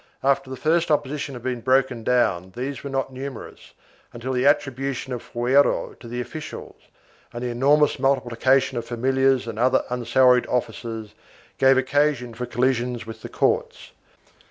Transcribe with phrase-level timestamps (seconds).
[0.23, 3.73] After the first opposi tion had been broken down these were not numerous,
[4.11, 6.73] until the attribution of the fuero to the officials,
[7.31, 11.13] and the enormous multi plication of familiars and other unsalaried officers,
[11.59, 13.91] gave occasion for collisions with the courts.